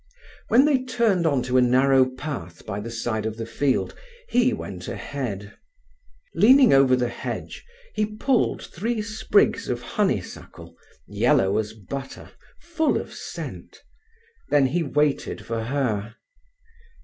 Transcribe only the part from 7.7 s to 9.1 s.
he pulled three